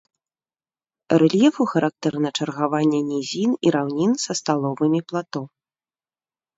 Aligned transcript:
Рэльефу 1.23 1.67
характэрна 1.75 2.29
чаргаванне 2.39 2.99
нізін 3.13 3.51
і 3.65 3.77
раўнін 3.79 4.11
са 4.27 4.31
сталовымі 4.45 4.99
плато. 5.11 5.41